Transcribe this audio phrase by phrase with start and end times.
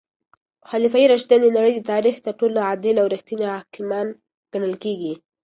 [0.69, 4.07] خلفای راشدین د نړۍ د تاریخ تر ټولو عادل او رښتیني حاکمان
[4.53, 5.13] ګڼل کیږي.